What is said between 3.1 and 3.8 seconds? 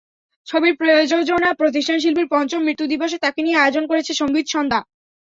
তাঁকে নিয়ে